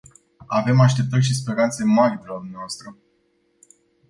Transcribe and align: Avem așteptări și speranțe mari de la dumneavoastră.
Avem 0.49 0.79
așteptări 0.79 1.23
și 1.23 1.35
speranțe 1.35 1.83
mari 1.83 2.21
de 2.21 2.25
la 2.27 2.35
dumneavoastră. 2.37 2.95